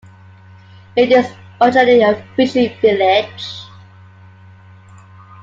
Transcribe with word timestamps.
It 0.95 1.11
is 1.11 1.27
originally 1.61 2.01
a 2.01 2.15
fishing 2.35 2.73
village. 2.81 3.67